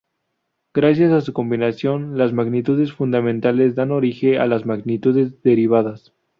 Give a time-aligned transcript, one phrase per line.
[0.73, 6.11] Gracias a su combinación, las magnitudes fundamentales dan origen a las magnitudes derivadas.